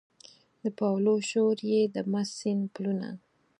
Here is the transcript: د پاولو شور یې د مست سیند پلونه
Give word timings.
د 0.61 0.63
پاولو 0.79 1.15
شور 1.29 1.57
یې 1.71 1.81
د 1.95 1.97
مست 2.11 2.33
سیند 2.39 2.63
پلونه 2.73 3.09